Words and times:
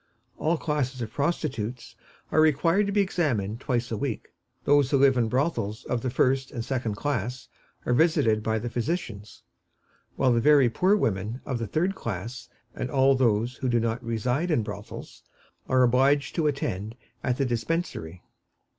All 0.39 0.57
classes 0.57 0.99
of 1.03 1.13
prostitutes 1.13 1.95
are 2.31 2.41
required 2.41 2.87
to 2.87 2.91
be 2.91 3.01
examined 3.01 3.59
twice 3.59 3.91
a 3.91 3.97
week; 3.97 4.33
those 4.63 4.89
who 4.89 4.97
live 4.97 5.15
in 5.15 5.29
brothels 5.29 5.85
of 5.85 6.01
the 6.01 6.09
first 6.09 6.49
and 6.49 6.65
second 6.65 6.95
class 6.95 7.47
are 7.85 7.93
visited 7.93 8.41
by 8.41 8.57
the 8.57 8.67
physicians, 8.71 9.43
while 10.15 10.33
the 10.33 10.41
very 10.41 10.71
poor 10.71 10.95
women 10.95 11.39
of 11.45 11.59
the 11.59 11.67
third 11.67 11.93
class, 11.93 12.49
and 12.73 12.89
all 12.89 13.13
those 13.13 13.57
who 13.57 13.69
do 13.69 13.79
not 13.79 14.03
reside 14.03 14.49
in 14.49 14.63
brothels, 14.63 15.21
are 15.69 15.83
obliged 15.83 16.33
to 16.33 16.47
attend 16.47 16.95
at 17.23 17.37
the 17.37 17.45
Dispensary. 17.45 18.23